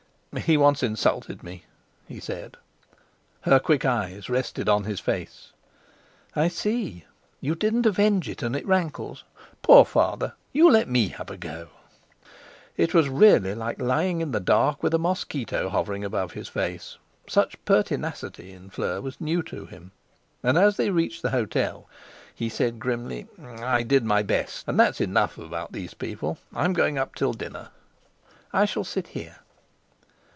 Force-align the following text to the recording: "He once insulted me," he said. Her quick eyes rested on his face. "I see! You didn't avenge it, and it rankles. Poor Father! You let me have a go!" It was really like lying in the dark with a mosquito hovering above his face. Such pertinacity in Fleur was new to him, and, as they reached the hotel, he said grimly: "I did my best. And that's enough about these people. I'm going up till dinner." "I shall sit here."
"He 0.45 0.55
once 0.55 0.81
insulted 0.81 1.43
me," 1.43 1.65
he 2.07 2.21
said. 2.21 2.55
Her 3.41 3.59
quick 3.59 3.83
eyes 3.83 4.29
rested 4.29 4.69
on 4.69 4.85
his 4.85 5.01
face. 5.01 5.51
"I 6.37 6.47
see! 6.47 7.03
You 7.41 7.53
didn't 7.53 7.85
avenge 7.85 8.29
it, 8.29 8.41
and 8.41 8.55
it 8.55 8.65
rankles. 8.65 9.25
Poor 9.61 9.83
Father! 9.83 10.31
You 10.53 10.71
let 10.71 10.87
me 10.87 11.09
have 11.09 11.29
a 11.29 11.35
go!" 11.35 11.67
It 12.77 12.93
was 12.93 13.09
really 13.09 13.53
like 13.53 13.81
lying 13.81 14.21
in 14.21 14.31
the 14.31 14.39
dark 14.39 14.81
with 14.81 14.93
a 14.93 14.97
mosquito 14.97 15.67
hovering 15.67 16.05
above 16.05 16.31
his 16.31 16.47
face. 16.47 16.95
Such 17.27 17.59
pertinacity 17.65 18.53
in 18.53 18.69
Fleur 18.69 19.01
was 19.01 19.19
new 19.19 19.43
to 19.43 19.65
him, 19.65 19.91
and, 20.43 20.57
as 20.57 20.77
they 20.77 20.91
reached 20.91 21.23
the 21.23 21.31
hotel, 21.31 21.89
he 22.33 22.47
said 22.47 22.79
grimly: 22.79 23.27
"I 23.59 23.83
did 23.83 24.05
my 24.05 24.23
best. 24.23 24.63
And 24.65 24.79
that's 24.79 25.01
enough 25.01 25.37
about 25.37 25.73
these 25.73 25.93
people. 25.93 26.37
I'm 26.55 26.71
going 26.71 26.97
up 26.97 27.15
till 27.15 27.33
dinner." 27.33 27.71
"I 28.53 28.63
shall 28.63 28.85
sit 28.85 29.07
here." 29.09 29.35